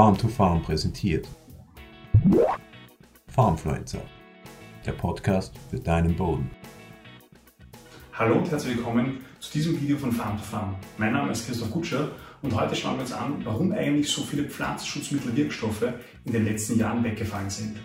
Farm 0.00 0.16
to 0.16 0.28
Farm 0.28 0.62
präsentiert. 0.62 1.28
Farmfluencer, 3.26 4.00
der 4.86 4.92
Podcast 4.92 5.52
für 5.68 5.78
deinen 5.78 6.16
Boden. 6.16 6.50
Hallo 8.14 8.36
und 8.36 8.50
herzlich 8.50 8.78
willkommen 8.78 9.18
zu 9.40 9.52
diesem 9.52 9.78
Video 9.78 9.98
von 9.98 10.10
Farm 10.10 10.38
to 10.38 10.42
Farm. 10.42 10.74
Mein 10.96 11.12
Name 11.12 11.32
ist 11.32 11.46
Christoph 11.46 11.70
Kutscher 11.70 12.12
und 12.40 12.58
heute 12.58 12.74
schauen 12.74 12.94
wir 12.94 13.02
uns 13.02 13.12
an, 13.12 13.44
warum 13.44 13.72
eigentlich 13.72 14.08
so 14.08 14.22
viele 14.22 14.44
Pflanzenschutzmittelwirkstoffe 14.44 15.92
in 16.24 16.32
den 16.32 16.46
letzten 16.46 16.78
Jahren 16.78 17.04
weggefallen 17.04 17.50
sind. 17.50 17.76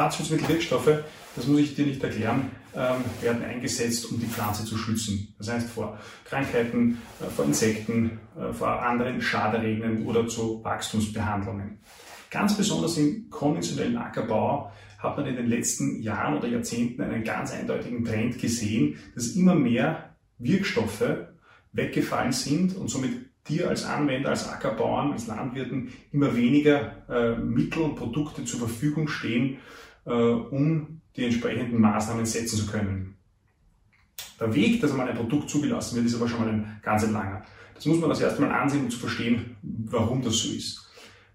Pflanzenschutzmittelwirkstoffe, 0.00 1.04
das 1.36 1.46
muss 1.46 1.60
ich 1.60 1.74
dir 1.74 1.84
nicht 1.84 2.02
erklären, 2.02 2.50
ähm, 2.74 3.04
werden 3.20 3.44
eingesetzt, 3.44 4.10
um 4.10 4.18
die 4.18 4.26
Pflanze 4.26 4.64
zu 4.64 4.78
schützen. 4.78 5.34
Das 5.36 5.50
heißt 5.50 5.68
vor 5.68 5.98
Krankheiten, 6.24 7.02
äh, 7.20 7.28
vor 7.28 7.44
Insekten, 7.44 8.18
äh, 8.38 8.52
vor 8.52 8.82
anderen 8.82 9.20
Schaderregnen 9.20 10.06
oder 10.06 10.26
zu 10.26 10.64
Wachstumsbehandlungen. 10.64 11.80
Ganz 12.30 12.56
besonders 12.56 12.96
im 12.96 13.28
konventionellen 13.28 13.98
Ackerbau 13.98 14.72
hat 14.98 15.16
man 15.18 15.26
in 15.26 15.36
den 15.36 15.46
letzten 15.46 16.00
Jahren 16.00 16.38
oder 16.38 16.48
Jahrzehnten 16.48 17.02
einen 17.02 17.24
ganz 17.24 17.52
eindeutigen 17.52 18.04
Trend 18.04 18.38
gesehen, 18.38 18.98
dass 19.14 19.28
immer 19.28 19.54
mehr 19.54 20.16
Wirkstoffe 20.38 21.04
weggefallen 21.72 22.32
sind 22.32 22.74
und 22.76 22.88
somit 22.88 23.30
dir 23.48 23.68
als 23.68 23.84
Anwender, 23.84 24.30
als 24.30 24.48
Ackerbauern, 24.48 25.12
als 25.12 25.26
Landwirten 25.26 25.92
immer 26.12 26.36
weniger 26.36 27.08
äh, 27.08 27.36
Mittel 27.36 27.82
und 27.82 27.96
Produkte 27.96 28.44
zur 28.44 28.60
Verfügung 28.60 29.08
stehen, 29.08 29.58
um 30.04 31.00
die 31.16 31.24
entsprechenden 31.24 31.80
Maßnahmen 31.80 32.24
setzen 32.24 32.56
zu 32.56 32.66
können. 32.66 33.16
Der 34.38 34.54
Weg, 34.54 34.80
dass 34.80 34.90
einmal 34.90 35.08
ein 35.08 35.16
Produkt 35.16 35.50
zugelassen 35.50 35.96
wird, 35.96 36.06
ist 36.06 36.14
aber 36.14 36.28
schon 36.28 36.40
mal 36.40 36.48
ein 36.48 36.80
ganz 36.82 37.02
langer. 37.10 37.42
Das 37.74 37.86
muss 37.86 38.00
man 38.00 38.08
das 38.08 38.20
erste 38.20 38.42
Mal 38.42 38.52
ansehen, 38.52 38.84
um 38.84 38.90
zu 38.90 38.98
verstehen, 38.98 39.56
warum 39.62 40.22
das 40.22 40.38
so 40.38 40.52
ist. 40.52 40.90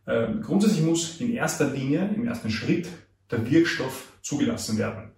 Äh, 0.06 0.28
grundsätzlich 0.42 0.84
muss 0.84 1.20
in 1.20 1.34
erster 1.34 1.72
Linie, 1.72 2.12
im 2.16 2.28
ersten 2.28 2.50
Schritt, 2.50 2.88
der 3.31 3.50
Wirkstoff 3.50 4.14
zugelassen 4.22 4.78
werden, 4.78 5.11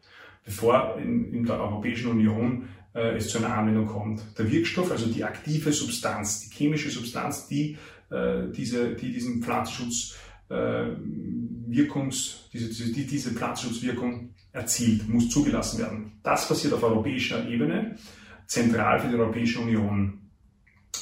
bevor 0.46 0.98
in, 0.98 1.34
in 1.34 1.46
der 1.46 1.60
Europäischen 1.60 2.10
Union 2.10 2.70
äh, 2.94 3.18
es 3.18 3.30
zu 3.30 3.38
einer 3.38 3.54
Anwendung 3.54 3.88
kommt. 3.88 4.22
Der 4.38 4.50
Wirkstoff, 4.50 4.92
also 4.92 5.08
die 5.08 5.24
aktive 5.24 5.72
Substanz, 5.72 6.42
die 6.42 6.56
chemische 6.56 6.90
Substanz, 6.90 7.48
die, 7.48 7.78
äh, 8.10 8.50
diese, 8.56 8.96
die 8.96 9.12
diesen 9.12 9.42
Pflanzenschutz 9.42 10.14
äh, 10.14 10.27
Wirkungs, 10.50 12.48
diese, 12.54 12.68
diese, 12.68 12.94
die 12.94 13.06
diese 13.06 13.32
Pflanzenschutzwirkung 13.32 14.34
erzielt, 14.54 15.08
muss 15.10 15.30
zugelassen 15.30 15.80
werden. 15.80 16.12
Das 16.24 16.48
passiert 16.48 16.74
auf 16.74 16.84
europäischer 16.84 17.48
Ebene, 17.48 17.98
zentral 18.46 19.00
für 19.00 19.10
die 19.10 19.16
Europäische 19.16 19.60
Union. 19.60 20.20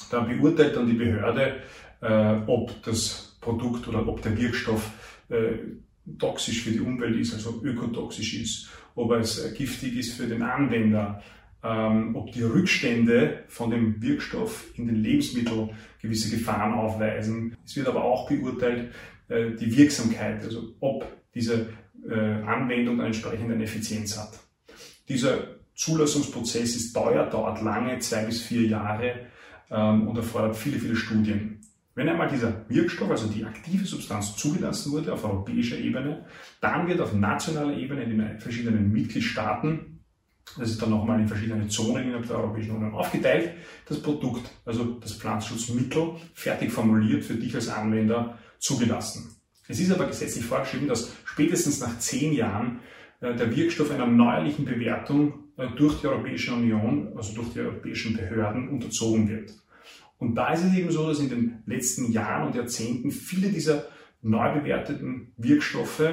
Da 0.09 0.21
beurteilt 0.21 0.75
dann 0.75 0.88
die 0.88 0.93
Behörde, 0.93 1.61
äh, 2.01 2.35
ob 2.47 2.81
das 2.83 3.38
Produkt 3.39 3.88
oder 3.88 4.07
ob 4.07 4.21
der 4.21 4.38
Wirkstoff 4.38 4.91
äh, 5.29 5.57
toxisch 6.19 6.63
für 6.63 6.71
die 6.71 6.79
Umwelt 6.79 7.16
ist, 7.16 7.33
also 7.33 7.61
ökotoxisch 7.63 8.35
ist, 8.35 8.69
ob 8.95 9.11
es 9.11 9.53
giftig 9.53 9.97
ist 9.97 10.13
für 10.13 10.27
den 10.27 10.41
Anwender, 10.41 11.21
ähm, 11.63 12.16
ob 12.16 12.31
die 12.31 12.43
Rückstände 12.43 13.43
von 13.47 13.71
dem 13.71 14.01
Wirkstoff 14.01 14.66
in 14.75 14.88
den 14.88 14.97
Lebensmitteln 14.97 15.71
gewisse 16.01 16.35
Gefahren 16.35 16.73
aufweisen. 16.73 17.55
Es 17.66 17.75
wird 17.75 17.88
aber 17.88 18.03
auch 18.03 18.27
beurteilt 18.27 18.91
äh, 19.28 19.52
die 19.52 19.76
Wirksamkeit, 19.76 20.44
also 20.44 20.76
ob 20.80 21.06
diese 21.34 21.68
äh, 22.08 22.14
Anwendung 22.14 22.95
eine 22.95 23.08
entsprechende 23.08 23.56
Effizienz 23.64 24.18
hat. 24.18 24.40
Dieser 25.08 25.56
Zulassungsprozess 25.76 26.76
ist 26.76 26.94
teuer, 26.94 27.30
dauert 27.30 27.62
lange, 27.62 28.00
zwei 28.00 28.23
bis 28.26 28.42
vier 28.42 28.68
Jahre 28.68 29.28
ähm, 29.70 30.08
und 30.08 30.18
erfordert 30.18 30.56
viele, 30.56 30.80
viele 30.80 30.96
Studien. 30.96 31.62
Wenn 31.96 32.09
einmal 32.09 32.28
dieser 32.28 32.66
Wirkstoff, 32.70 33.09
also 33.09 33.28
die 33.28 33.46
aktive 33.46 33.86
Substanz, 33.86 34.36
zugelassen 34.36 34.92
wurde 34.92 35.14
auf 35.14 35.23
europäischer 35.23 35.78
Ebene, 35.78 36.26
dann 36.59 36.88
wird 36.88 37.00
auf 37.00 37.14
nationaler 37.14 37.78
Ebene 37.78 38.03
in 38.03 38.18
den 38.18 38.40
verschiedenen 38.40 38.91
Mitgliedstaaten 38.91 39.96
das 40.58 40.72
ist 40.72 40.81
dann 40.81 40.91
nochmal 40.91 41.19
in 41.19 41.28
verschiedene 41.28 41.68
Zonen 41.68 42.06
innerhalb 42.06 42.28
der 42.28 42.38
Europäischen 42.38 42.75
Union 42.75 42.94
aufgeteilt. 42.94 43.53
Das 43.88 44.02
Produkt, 44.02 44.50
also 44.64 44.94
das 45.02 45.14
Pflanzenschutzmittel, 45.14 46.16
fertig 46.34 46.72
formuliert 46.72 47.24
für 47.24 47.34
dich 47.34 47.53
als 47.56 47.68
Anwender 47.68 48.38
zugelassen. 48.59 49.35
Es 49.67 49.79
ist 49.79 49.91
aber 49.91 50.07
gesetzlich 50.07 50.45
vorgeschrieben, 50.45 50.88
dass 50.88 51.11
spätestens 51.25 51.79
nach 51.79 51.97
zehn 51.99 52.33
Jahren 52.33 52.79
äh, 53.21 53.35
der 53.35 53.55
Wirkstoff 53.55 53.91
einer 53.91 54.07
neuerlichen 54.07 54.66
Bewertung 54.66 55.45
äh, 55.57 55.67
durch 55.75 56.01
die 56.01 56.07
Europäische 56.07 56.53
Union, 56.53 57.13
also 57.16 57.33
durch 57.33 57.53
die 57.53 57.59
europäischen 57.59 58.16
Behörden 58.16 58.69
unterzogen 58.69 59.27
wird. 59.27 59.53
Und 60.17 60.35
da 60.35 60.53
ist 60.53 60.63
es 60.63 60.73
eben 60.73 60.91
so, 60.91 61.07
dass 61.07 61.19
in 61.19 61.29
den 61.29 61.63
letzten 61.66 62.11
Jahren 62.11 62.47
und 62.47 62.55
Jahrzehnten 62.55 63.11
viele 63.11 63.49
dieser 63.49 63.85
neu 64.21 64.53
bewerteten 64.53 65.33
Wirkstoffe 65.37 66.09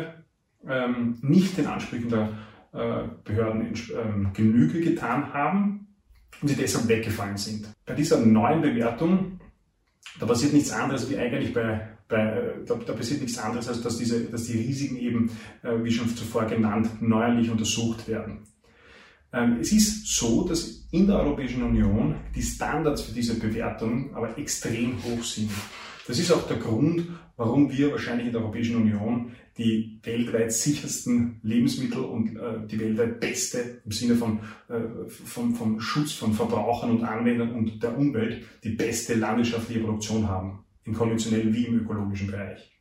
ähm, 0.67 1.19
nicht 1.23 1.57
den 1.57 1.67
Ansprüchen 1.67 2.11
der 2.11 2.29
äh, 2.73 3.09
Behörden 3.25 3.75
ähm, 3.95 4.31
Genüge 4.35 4.81
getan 4.81 5.33
haben 5.33 5.89
und 6.41 6.49
sie 6.49 6.57
deshalb 6.57 6.89
weggefallen 6.89 7.37
sind. 7.37 7.69
Bei 7.87 7.95
dieser 7.95 8.19
neuen 8.21 8.61
Bewertung, 8.61 9.41
da 10.19 10.27
passiert 10.27 10.53
nichts 10.53 10.71
anderes 10.71 11.09
wie 11.11 11.17
eigentlich 11.17 11.53
bei, 11.53 11.89
bei 12.09 12.55
da, 12.67 12.75
da 12.75 12.93
passiert 12.93 13.23
nichts 13.23 13.39
anderes, 13.39 13.69
als 13.69 13.81
dass, 13.83 13.99
diese, 13.99 14.25
dass 14.25 14.45
die 14.45 14.59
Risiken 14.59 14.97
eben, 14.97 15.31
äh, 15.63 15.83
wie 15.83 15.91
schon 15.91 16.09
zuvor 16.15 16.45
genannt, 16.47 16.89
neuerlich 17.01 17.51
untersucht 17.51 18.09
werden. 18.09 18.47
Ähm, 19.33 19.59
es 19.61 19.73
ist 19.73 20.07
so, 20.15 20.47
dass 20.47 20.87
in 20.91 21.07
der 21.07 21.17
Europäischen 21.17 21.63
Union 21.63 22.17
die 22.35 22.43
Standards 22.43 23.03
für 23.03 23.13
diese 23.13 23.39
Bewertung 23.39 24.15
aber 24.15 24.37
extrem 24.37 25.03
hoch 25.03 25.25
sind. 25.25 25.51
Das 26.07 26.19
ist 26.19 26.33
auch 26.33 26.47
der 26.49 26.57
Grund, 26.57 27.09
warum 27.37 27.71
wir 27.71 27.93
wahrscheinlich 27.93 28.27
in 28.27 28.33
der 28.33 28.43
Europäischen 28.43 28.77
Union 28.77 29.33
die 29.59 29.99
weltweit 30.03 30.53
sichersten 30.53 31.39
Lebensmittel 31.43 32.01
und 32.01 32.37
äh, 32.37 32.67
die 32.67 32.81
weltweit 32.81 33.21
beste 33.21 33.83
im 33.85 33.93
Sinne 33.93 34.17
von, 34.17 34.41
äh, 34.69 35.09
vom, 35.09 35.55
vom 35.55 35.81
Schutz 35.81 36.13
von 36.13 36.33
Verbrauchern 36.33 36.91
und 36.91 37.05
Anwendern 37.05 37.53
und 37.53 37.83
der 37.83 37.97
Umwelt 37.97 38.45
die 38.65 38.71
beste 38.71 39.15
landwirtschaftliche 39.15 39.81
Produktion 39.81 40.29
haben, 40.29 40.65
im 40.85 40.95
konventionellen 40.95 41.55
wie 41.55 41.67
im 41.67 41.81
ökologischen 41.81 42.29
Bereich. 42.29 42.73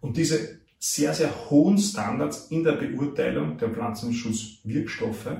Und 0.00 0.16
diese 0.16 0.60
sehr, 0.78 1.14
sehr 1.14 1.50
hohen 1.50 1.78
Standards 1.78 2.48
in 2.50 2.64
der 2.64 2.72
Beurteilung 2.72 3.56
der 3.58 3.70
Pflanzenschutzwirkstoffe 3.70 5.30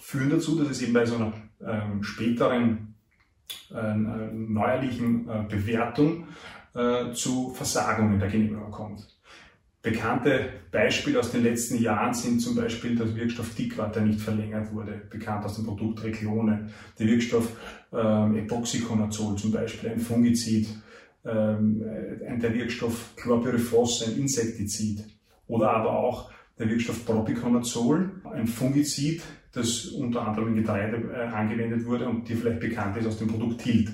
führen 0.00 0.30
dazu, 0.30 0.58
dass 0.58 0.70
es 0.70 0.82
eben 0.82 0.92
bei 0.92 1.06
so 1.06 1.16
einer 1.16 1.32
ähm, 1.64 2.02
späteren 2.02 2.93
äh, 3.74 3.94
neuerlichen 3.94 5.28
äh, 5.28 5.44
Bewertung 5.48 6.28
äh, 6.74 7.12
zu 7.12 7.52
Versagungen 7.54 8.18
der 8.18 8.28
Genehmigung 8.28 8.70
kommt. 8.70 9.06
Bekannte 9.82 10.48
Beispiele 10.72 11.20
aus 11.20 11.30
den 11.30 11.42
letzten 11.42 11.78
Jahren 11.78 12.14
sind 12.14 12.40
zum 12.40 12.56
Beispiel 12.56 12.96
der 12.96 13.14
Wirkstoff 13.14 13.54
Dickwatt, 13.54 13.94
der 13.94 14.02
nicht 14.02 14.20
verlängert 14.20 14.72
wurde, 14.72 15.02
bekannt 15.10 15.44
aus 15.44 15.56
dem 15.56 15.66
Produkt 15.66 16.02
Reklone, 16.02 16.70
der 16.98 17.06
Wirkstoff 17.06 17.48
ähm, 17.92 18.34
Epoxyconazol 18.36 19.36
zum 19.36 19.52
Beispiel, 19.52 19.90
ein 19.90 20.00
Fungizid, 20.00 20.68
ähm, 21.26 21.80
der 22.40 22.54
Wirkstoff 22.54 23.14
Chlorpyrifos, 23.16 24.08
ein 24.08 24.18
Insektizid 24.20 25.04
oder 25.48 25.70
aber 25.70 25.98
auch 25.98 26.30
der 26.58 26.68
Wirkstoff 26.68 27.04
Propiconazol, 27.04 28.22
ein 28.32 28.46
Fungizid, 28.46 29.22
das 29.52 29.86
unter 29.86 30.26
anderem 30.26 30.48
in 30.48 30.56
Getreide 30.56 30.96
äh, 31.12 31.26
angewendet 31.26 31.84
wurde 31.86 32.08
und 32.08 32.28
dir 32.28 32.36
vielleicht 32.36 32.60
bekannt 32.60 32.96
ist 32.96 33.06
aus 33.06 33.18
dem 33.18 33.28
Produkt 33.28 33.62
Tilt. 33.62 33.90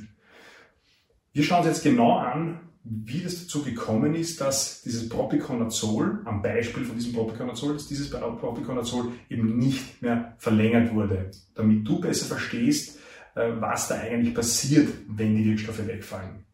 Wir 1.32 1.44
schauen 1.44 1.58
uns 1.58 1.68
jetzt 1.68 1.84
genau 1.84 2.16
an, 2.16 2.60
wie 2.82 3.20
das 3.20 3.42
dazu 3.42 3.62
gekommen 3.62 4.14
ist, 4.14 4.40
dass 4.40 4.82
dieses 4.82 5.08
Propiconazol, 5.08 6.22
am 6.24 6.42
Beispiel 6.42 6.84
von 6.84 6.96
diesem 6.96 7.12
Propiconazol, 7.12 7.74
dass 7.74 7.86
dieses 7.86 8.10
Propiconazol 8.10 9.12
eben 9.28 9.58
nicht 9.58 10.00
mehr 10.00 10.34
verlängert 10.38 10.94
wurde, 10.94 11.30
damit 11.54 11.86
du 11.86 12.00
besser 12.00 12.26
verstehst, 12.26 12.98
äh, 13.34 13.50
was 13.58 13.88
da 13.88 13.96
eigentlich 13.96 14.34
passiert, 14.34 14.88
wenn 15.08 15.36
die 15.36 15.44
Wirkstoffe 15.44 15.86
wegfallen. 15.86 16.44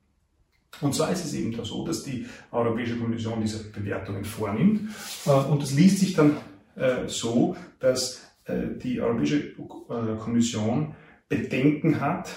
Und 0.81 0.95
zwar 0.95 1.11
ist 1.11 1.25
es 1.25 1.35
eben 1.35 1.53
so, 1.65 1.87
dass 1.87 2.03
die 2.03 2.27
Europäische 2.51 2.97
Kommission 2.97 3.41
diese 3.41 3.71
Bewertungen 3.71 4.25
vornimmt 4.25 4.91
äh, 5.27 5.31
und 5.31 5.63
das 5.63 5.73
liest 5.73 5.99
sich 5.99 6.15
dann 6.15 6.37
äh, 6.77 7.07
so, 7.07 7.57
dass 7.81 8.23
die 8.49 9.01
Europäische 9.01 9.55
Kommission 9.57 10.95
Bedenken 11.29 12.01
hat, 12.01 12.33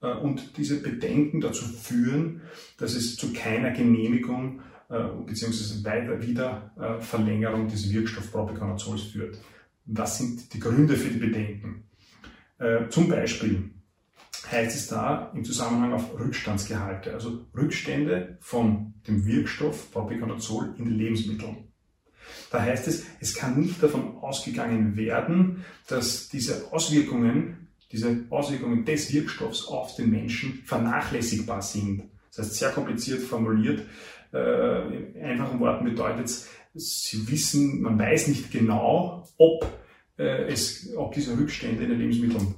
äh, 0.00 0.12
und 0.12 0.56
diese 0.56 0.80
Bedenken 0.80 1.40
dazu 1.40 1.64
führen, 1.64 2.42
dass 2.78 2.94
es 2.94 3.16
zu 3.16 3.32
keiner 3.32 3.70
Genehmigung 3.70 4.60
äh, 4.88 4.98
bzw. 5.26 5.84
weiter 5.84 6.22
wieder 6.22 6.72
äh, 6.78 7.02
Verlängerung 7.02 7.68
des 7.68 7.92
Wirkstoffpropaganazols 7.92 9.02
führt. 9.02 9.38
Was 9.86 10.18
sind 10.18 10.52
die 10.52 10.60
Gründe 10.60 10.96
für 10.96 11.10
die 11.10 11.18
Bedenken? 11.18 11.84
Zum 12.90 13.08
Beispiel 13.08 13.70
heißt 14.50 14.76
es 14.76 14.88
da 14.88 15.32
im 15.34 15.44
Zusammenhang 15.44 15.92
auf 15.92 16.18
Rückstandsgehalte, 16.18 17.12
also 17.12 17.46
Rückstände 17.56 18.38
von 18.40 18.94
dem 19.06 19.26
Wirkstoff 19.26 19.90
Propiconazol 19.92 20.74
in 20.78 20.86
den 20.86 20.98
Lebensmitteln. 20.98 21.68
Da 22.50 22.62
heißt 22.62 22.88
es, 22.88 23.04
es 23.20 23.34
kann 23.34 23.60
nicht 23.60 23.82
davon 23.82 24.18
ausgegangen 24.18 24.96
werden, 24.96 25.64
dass 25.86 26.28
diese 26.28 26.72
Auswirkungen 26.72 27.68
diese 27.92 28.26
Auswirkungen 28.30 28.84
des 28.84 29.12
Wirkstoffs 29.12 29.66
auf 29.66 29.96
den 29.96 30.10
Menschen 30.10 30.62
vernachlässigbar 30.64 31.62
sind. 31.62 32.04
Das 32.34 32.46
heißt, 32.46 32.56
sehr 32.56 32.70
kompliziert 32.70 33.22
formuliert, 33.22 33.86
äh, 34.32 34.96
in 35.14 35.24
einfachen 35.24 35.60
Worten 35.60 35.84
bedeutet 35.84 36.26
es, 36.26 36.48
Sie 36.74 37.26
wissen, 37.28 37.80
man 37.80 37.98
weiß 37.98 38.28
nicht 38.28 38.52
genau, 38.52 39.26
ob, 39.38 39.66
äh, 40.18 40.44
es, 40.52 40.94
ob 40.96 41.12
diese 41.12 41.36
Rückstände 41.36 41.84
in 41.84 41.90
den 41.90 41.98
Lebensmitteln 41.98 42.54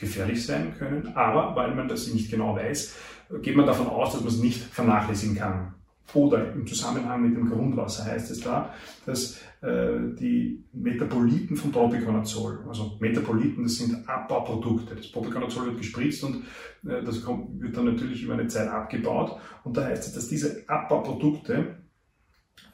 gefährlich 0.00 0.44
sein 0.44 0.74
können, 0.78 1.12
aber 1.14 1.54
weil 1.56 1.74
man 1.74 1.88
das 1.88 2.12
nicht 2.12 2.30
genau 2.30 2.56
weiß, 2.56 2.96
geht 3.42 3.56
man 3.56 3.66
davon 3.66 3.86
aus, 3.86 4.12
dass 4.12 4.22
man 4.22 4.32
es 4.32 4.40
nicht 4.40 4.60
vernachlässigen 4.60 5.36
kann. 5.36 5.74
Oder 6.14 6.52
im 6.52 6.66
Zusammenhang 6.66 7.22
mit 7.22 7.36
dem 7.36 7.48
Grundwasser 7.48 8.04
heißt 8.04 8.30
es 8.30 8.40
da, 8.40 8.74
dass 9.06 9.40
äh, 9.60 10.14
die 10.18 10.64
Metaboliten 10.72 11.56
von 11.56 11.70
Propiconazol, 11.70 12.64
also 12.66 12.96
Metaboliten, 12.98 13.62
das 13.62 13.76
sind 13.76 14.08
Abbauprodukte. 14.08 14.96
Das 14.96 15.12
Propiconazol 15.12 15.66
wird 15.66 15.78
gespritzt 15.78 16.24
und 16.24 16.44
äh, 16.84 17.04
das 17.04 17.22
kommt, 17.22 17.60
wird 17.60 17.76
dann 17.76 17.84
natürlich 17.84 18.24
über 18.24 18.34
eine 18.34 18.48
Zeit 18.48 18.68
abgebaut. 18.68 19.38
Und 19.62 19.76
da 19.76 19.84
heißt 19.84 20.08
es, 20.08 20.14
dass 20.14 20.28
diese 20.28 20.68
Abbauprodukte, 20.68 21.76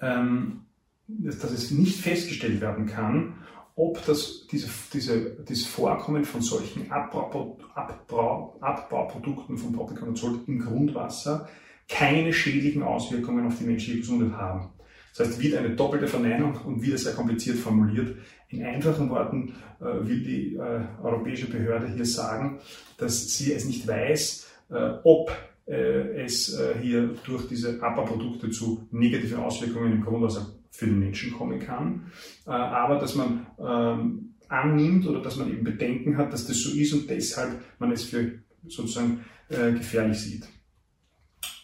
ähm, 0.01 0.63
dass, 1.07 1.39
dass 1.39 1.51
es 1.51 1.71
nicht 1.71 2.01
festgestellt 2.01 2.61
werden 2.63 2.87
kann, 2.87 3.35
ob 3.77 4.05
das, 4.07 4.47
diese, 4.51 4.69
diese, 4.93 5.37
dieses 5.47 5.67
Vorkommen 5.67 6.25
von 6.25 6.41
solchen 6.41 6.91
Abbau, 6.91 7.59
Abbau, 7.75 8.57
Abbauprodukten 8.61 9.59
von 9.59 9.73
Propiconazol 9.73 10.41
im 10.47 10.61
Grundwasser 10.61 11.49
keine 11.87 12.33
schädlichen 12.33 12.83
Auswirkungen 12.83 13.47
auf 13.47 13.59
die 13.59 13.65
menschliche 13.65 13.99
Gesundheit 13.99 14.39
haben. 14.39 14.71
Das 15.15 15.29
heißt, 15.29 15.41
wieder 15.41 15.61
eine 15.61 15.77
doppelte 15.77 16.09
Verneinung 16.09 16.57
und 16.65 16.83
wieder 16.83 16.99
sehr 16.99 17.15
kompliziert 17.15 17.59
formuliert. 17.59 18.17
In 18.49 18.65
einfachen 18.65 19.11
Worten 19.11 19.55
äh, 19.81 19.85
will 20.07 20.23
die 20.23 20.55
äh, 20.57 20.81
europäische 21.03 21.49
Behörde 21.49 21.89
hier 21.89 22.05
sagen, 22.05 22.61
dass 22.97 23.29
sie 23.37 23.53
es 23.53 23.67
nicht 23.67 23.87
weiß, 23.87 24.47
äh, 24.71 24.93
ob 25.05 25.33
äh, 25.67 26.25
es 26.25 26.55
äh, 26.55 26.75
hier 26.81 27.15
durch 27.25 27.47
diese 27.49 27.83
Abbauprodukte 27.83 28.51
zu 28.51 28.87
negativen 28.91 29.39
Auswirkungen 29.39 29.93
im 29.93 30.03
Grundwasser 30.03 30.56
für 30.71 30.87
den 30.87 30.99
Menschen 30.99 31.33
kommen 31.33 31.59
kann, 31.59 32.11
äh, 32.47 32.51
aber 32.51 32.99
dass 32.99 33.15
man 33.15 33.47
ähm, 33.59 34.35
annimmt 34.49 35.07
oder 35.07 35.21
dass 35.23 35.37
man 35.37 35.51
eben 35.51 35.65
Bedenken 35.65 36.17
hat, 36.17 36.33
dass 36.33 36.47
das 36.47 36.59
so 36.59 36.71
ist 36.71 36.93
und 36.93 37.11
deshalb 37.11 37.61
man 37.79 37.93
es 37.93 38.05
für 38.05 38.33
sozusagen 38.67 39.25
gefährlich 39.49 40.19
sieht. 40.19 40.45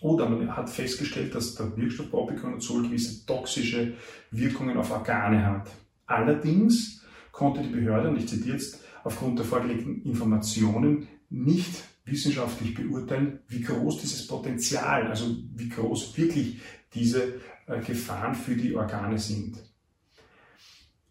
Oder 0.03 0.29
man 0.29 0.57
hat 0.57 0.69
festgestellt, 0.69 1.35
dass 1.35 1.55
der 1.55 1.77
Wirkstoff 1.77 2.11
Propiconazol 2.11 2.83
gewisse 2.83 3.25
toxische 3.25 3.95
Wirkungen 4.31 4.77
auf 4.77 4.91
Organe 4.91 5.45
hat. 5.47 5.71
Allerdings 6.07 7.05
konnte 7.31 7.63
die 7.63 7.71
Behörde, 7.71 8.11
und 8.11 8.19
ich 8.19 8.29
zitiere 8.29 8.57
jetzt, 8.57 8.81
aufgrund 9.05 9.39
der 9.39 9.47
vorgelegten 9.47 10.03
Informationen 10.03 11.07
nicht 11.31 11.85
wissenschaftlich 12.05 12.75
beurteilen, 12.75 13.41
wie 13.49 13.63
groß 13.63 14.01
dieses 14.01 14.27
Potenzial, 14.27 15.07
also 15.07 15.37
wie 15.55 15.69
groß 15.69 16.17
wirklich 16.19 16.61
diese 16.95 17.35
äh, 17.73 17.81
Gefahren 17.81 18.35
für 18.35 18.55
die 18.55 18.75
Organe 18.75 19.19
sind. 19.19 19.59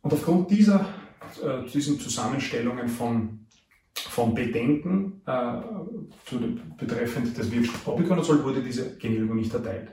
Und 0.02 0.14
aufgrund 0.14 0.50
dieser, 0.52 0.86
äh, 1.44 1.70
diesen 1.70 2.00
Zusammenstellungen 2.00 2.88
von 2.88 3.42
von 3.94 4.34
Bedenken 4.34 5.22
äh, 5.26 5.62
zu, 6.26 6.40
betreffend 6.78 7.38
des 7.38 7.52
Wirkstoffs 7.52 7.84
Propiconazol 7.84 8.44
wurde 8.44 8.64
diese 8.64 8.98
Genehmigung 8.98 9.38
nicht 9.38 9.54
erteilt. 9.54 9.90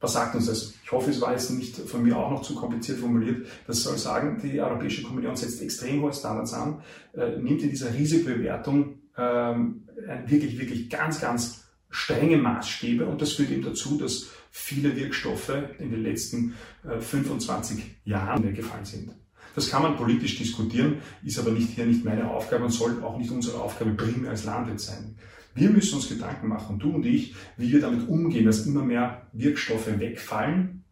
Was 0.00 0.12
sagt 0.12 0.36
uns 0.36 0.46
das? 0.46 0.74
Ich 0.84 0.92
hoffe, 0.92 1.10
es 1.10 1.20
war 1.20 1.32
jetzt 1.32 1.50
nicht 1.50 1.76
von 1.76 2.02
mir 2.02 2.16
auch 2.16 2.30
noch 2.30 2.42
zu 2.42 2.54
kompliziert 2.54 2.98
formuliert. 2.98 3.46
Das 3.66 3.82
soll 3.82 3.98
sagen, 3.98 4.40
die 4.42 4.60
Europäische 4.60 5.02
Kommission 5.02 5.34
setzt 5.34 5.60
extrem 5.60 6.02
hohe 6.02 6.12
Standards 6.12 6.52
an, 6.52 6.82
äh, 7.14 7.36
nimmt 7.36 7.62
in 7.62 7.70
dieser 7.70 7.92
Risikobewertung 7.92 9.00
ähm, 9.16 9.88
wirklich, 10.26 10.58
wirklich 10.58 10.88
ganz, 10.88 11.20
ganz 11.20 11.67
strenge 11.90 12.36
Maßstäbe 12.36 13.06
und 13.06 13.22
das 13.22 13.32
führt 13.32 13.50
eben 13.50 13.62
dazu, 13.62 13.98
dass 13.98 14.28
viele 14.50 14.96
Wirkstoffe 14.96 15.52
in 15.78 15.90
den 15.90 16.02
letzten 16.02 16.54
äh, 16.84 17.00
25 17.00 17.82
Jahren 18.04 18.44
weggefallen 18.44 18.84
sind. 18.84 19.10
Das 19.54 19.70
kann 19.70 19.82
man 19.82 19.96
politisch 19.96 20.38
diskutieren, 20.38 20.98
ist 21.24 21.38
aber 21.38 21.50
nicht 21.50 21.70
hier 21.70 21.86
nicht 21.86 22.04
meine 22.04 22.30
Aufgabe 22.30 22.64
und 22.64 22.70
soll 22.70 23.02
auch 23.02 23.18
nicht 23.18 23.30
unsere 23.30 23.60
Aufgabe 23.60 23.92
primär 23.92 24.30
als 24.30 24.44
Landwirt 24.44 24.80
sein. 24.80 25.16
Wir 25.54 25.70
müssen 25.70 25.96
uns 25.96 26.08
Gedanken 26.08 26.48
machen, 26.48 26.78
du 26.78 26.90
und 26.90 27.04
ich, 27.04 27.34
wie 27.56 27.72
wir 27.72 27.80
damit 27.80 28.08
umgehen, 28.08 28.44
dass 28.44 28.66
immer 28.66 28.84
mehr 28.84 29.26
Wirkstoffe 29.32 29.98
wegfallen, 29.98 30.84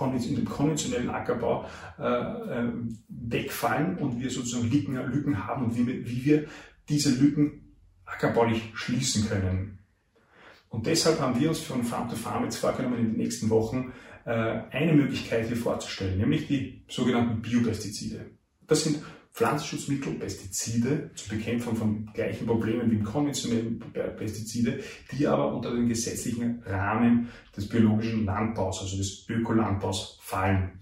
in 0.00 0.34
dem 0.34 0.46
konventionellen 0.46 1.10
Ackerbau 1.10 1.64
äh, 1.96 2.02
äh, 2.02 2.72
wegfallen 3.08 3.98
und 3.98 4.20
wir 4.20 4.30
sozusagen 4.30 4.68
Lücken, 4.68 5.46
haben 5.46 5.66
und 5.66 5.76
wie 5.76 6.24
wir 6.24 6.46
diese 6.88 7.14
Lücken 7.14 7.76
ackerbaulich 8.04 8.72
schließen 8.74 9.28
können. 9.28 9.78
Und 10.72 10.86
deshalb 10.86 11.20
haben 11.20 11.38
wir 11.38 11.50
uns 11.50 11.60
von 11.60 11.84
Farm 11.84 12.08
to 12.08 12.16
Farm 12.16 12.44
jetzt 12.44 12.56
vorgenommen, 12.56 12.98
in 12.98 13.04
den 13.10 13.16
nächsten 13.18 13.50
Wochen 13.50 13.92
äh, 14.24 14.30
eine 14.30 14.94
Möglichkeit 14.94 15.46
hier 15.46 15.56
vorzustellen, 15.56 16.18
nämlich 16.18 16.46
die 16.46 16.82
sogenannten 16.88 17.42
Biopestizide. 17.42 18.30
Das 18.66 18.84
sind 18.84 19.00
Pflanzenschutzmittel, 19.34 20.14
Pestizide 20.14 21.10
zur 21.14 21.36
Bekämpfung 21.36 21.76
von 21.76 22.10
gleichen 22.14 22.46
Problemen 22.46 22.90
wie 22.90 23.00
konventionellen 23.00 23.80
Pestizide, 24.16 24.80
die 25.10 25.26
aber 25.26 25.54
unter 25.54 25.74
den 25.74 25.88
gesetzlichen 25.88 26.62
Rahmen 26.64 27.28
des 27.54 27.68
biologischen 27.68 28.24
Landbaus, 28.24 28.80
also 28.80 28.96
des 28.96 29.26
Ökolandbaus 29.28 30.18
fallen. 30.22 30.80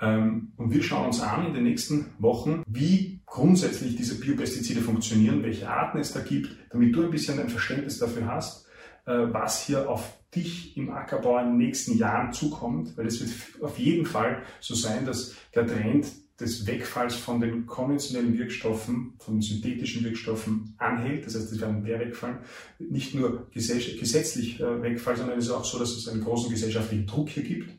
Ähm, 0.00 0.52
und 0.56 0.72
wir 0.72 0.84
schauen 0.84 1.06
uns 1.06 1.20
an 1.20 1.46
in 1.46 1.54
den 1.54 1.64
nächsten 1.64 2.12
Wochen, 2.20 2.62
wie 2.68 3.22
grundsätzlich 3.26 3.96
diese 3.96 4.20
Biopestizide 4.20 4.82
funktionieren, 4.82 5.42
welche 5.42 5.68
Arten 5.68 5.98
es 5.98 6.12
da 6.12 6.20
gibt, 6.20 6.56
damit 6.70 6.94
du 6.94 7.02
ein 7.02 7.10
bisschen 7.10 7.40
ein 7.40 7.48
Verständnis 7.48 7.98
dafür 7.98 8.26
hast, 8.26 8.65
was 9.06 9.64
hier 9.64 9.88
auf 9.88 10.18
dich 10.34 10.76
im 10.76 10.90
Ackerbau 10.90 11.38
in 11.38 11.46
den 11.46 11.58
nächsten 11.58 11.96
Jahren 11.96 12.32
zukommt, 12.32 12.96
weil 12.96 13.06
es 13.06 13.20
wird 13.20 13.62
auf 13.62 13.78
jeden 13.78 14.04
Fall 14.04 14.42
so 14.60 14.74
sein, 14.74 15.06
dass 15.06 15.34
der 15.54 15.66
Trend 15.66 16.06
des 16.38 16.66
Wegfalls 16.66 17.14
von 17.14 17.40
den 17.40 17.64
konventionellen 17.64 18.36
Wirkstoffen, 18.36 19.14
von 19.18 19.40
synthetischen 19.40 20.04
Wirkstoffen 20.04 20.74
anhält. 20.76 21.24
Das 21.24 21.34
heißt, 21.34 21.50
es 21.50 21.60
werden 21.60 21.82
mehr 21.82 21.98
wegfallen. 21.98 22.38
Nicht 22.78 23.14
nur 23.14 23.48
gesetzlich 23.52 24.60
äh, 24.60 24.82
wegfallen, 24.82 25.18
sondern 25.18 25.38
es 25.38 25.46
ist 25.46 25.50
auch 25.50 25.64
so, 25.64 25.78
dass 25.78 25.90
es 25.92 26.08
einen 26.08 26.22
großen 26.22 26.50
gesellschaftlichen 26.50 27.06
Druck 27.06 27.30
hier 27.30 27.42
gibt 27.42 27.70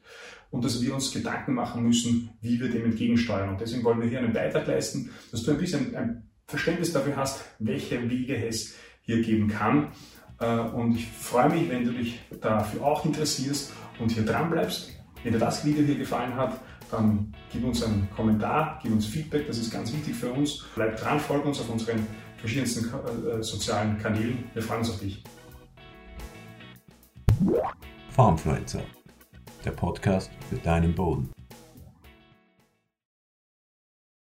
und 0.50 0.66
dass 0.66 0.82
wir 0.82 0.96
uns 0.96 1.14
Gedanken 1.14 1.54
machen 1.54 1.84
müssen, 1.84 2.32
wie 2.42 2.60
wir 2.60 2.70
dem 2.70 2.86
entgegensteuern. 2.86 3.50
Und 3.50 3.62
deswegen 3.62 3.84
wollen 3.84 4.02
wir 4.02 4.10
hier 4.10 4.20
einen 4.20 4.34
Beitrag 4.34 4.66
leisten, 4.66 5.12
dass 5.32 5.44
du 5.44 5.52
ein 5.52 5.60
bisschen 5.60 5.96
ein 5.96 6.28
Verständnis 6.48 6.94
dafür 6.94 7.16
hast, 7.16 7.46
welche 7.60 8.10
Wege 8.10 8.48
es 8.48 8.74
hier 9.02 9.22
geben 9.22 9.50
kann. 9.50 9.92
Äh, 10.40 10.60
und 10.60 10.96
ich 10.96 11.08
freue 11.08 11.50
mich, 11.50 11.70
wenn 11.70 11.84
du 11.84 11.92
dich 11.92 12.20
dafür 12.42 12.86
auch 12.86 13.06
interessierst 13.06 13.74
und 14.00 14.12
hier 14.12 14.26
dran 14.26 14.50
bleibst. 14.50 14.94
Wenn 15.24 15.34
dir 15.34 15.40
das 15.40 15.66
Video 15.66 15.84
hier 15.84 15.98
gefallen 15.98 16.36
hat, 16.36 16.60
dann 16.92 17.34
gib 17.52 17.66
uns 17.66 17.84
einen 17.84 18.08
Kommentar, 18.16 18.80
gib 18.82 18.92
uns 18.92 19.06
Feedback, 19.06 19.48
das 19.48 19.58
ist 19.58 19.72
ganz 19.72 19.92
wichtig 19.92 20.16
für 20.16 20.32
uns. 20.32 20.66
Bleib 20.76 20.98
dran, 20.98 21.20
folge 21.20 21.48
uns 21.48 21.60
auf 21.60 21.70
unseren 21.70 22.06
verschiedensten 22.38 22.90
äh, 22.90 23.44
sozialen 23.44 23.98
Kanälen. 23.98 24.44
Wir 24.54 24.62
freuen 24.62 24.80
uns 24.80 24.92
auf 24.92 25.00
dich. 25.00 25.24
Farmfluencer, 28.12 28.82
der 29.66 29.72
Podcast 29.72 30.32
für 30.50 30.58
deinen 30.58 30.96
Boden. 30.96 31.37